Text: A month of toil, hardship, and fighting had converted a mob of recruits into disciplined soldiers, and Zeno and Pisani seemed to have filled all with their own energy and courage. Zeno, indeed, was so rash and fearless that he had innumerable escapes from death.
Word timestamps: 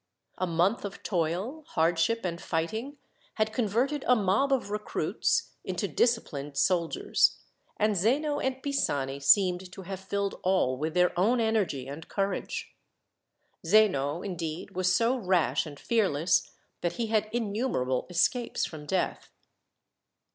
A 0.39 0.47
month 0.47 0.83
of 0.83 1.03
toil, 1.03 1.63
hardship, 1.67 2.25
and 2.25 2.41
fighting 2.41 2.97
had 3.35 3.53
converted 3.53 4.03
a 4.07 4.15
mob 4.15 4.51
of 4.51 4.71
recruits 4.71 5.51
into 5.63 5.87
disciplined 5.87 6.57
soldiers, 6.57 7.37
and 7.77 7.95
Zeno 7.95 8.39
and 8.39 8.63
Pisani 8.63 9.19
seemed 9.19 9.71
to 9.71 9.83
have 9.83 9.99
filled 9.99 10.39
all 10.41 10.75
with 10.79 10.95
their 10.95 11.13
own 11.19 11.39
energy 11.39 11.87
and 11.87 12.07
courage. 12.09 12.73
Zeno, 13.63 14.23
indeed, 14.23 14.71
was 14.75 14.91
so 14.91 15.15
rash 15.15 15.67
and 15.67 15.79
fearless 15.79 16.49
that 16.81 16.93
he 16.93 17.05
had 17.05 17.29
innumerable 17.31 18.07
escapes 18.09 18.65
from 18.65 18.87
death. 18.87 19.29